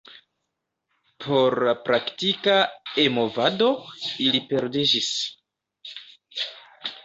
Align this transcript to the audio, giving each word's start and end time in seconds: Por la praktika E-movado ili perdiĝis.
Por 1.25 1.55
la 1.67 1.75
praktika 1.89 2.57
E-movado 3.05 3.69
ili 4.27 4.45
perdiĝis. 4.55 5.15